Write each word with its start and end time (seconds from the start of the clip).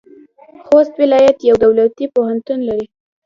خوست 0.67 0.93
ولایت 1.01 1.37
یو 1.49 1.55
دولتي 1.65 2.05
پوهنتون 2.13 2.59
لري. 2.69 2.85